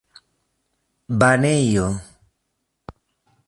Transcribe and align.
banejo 1.19 1.87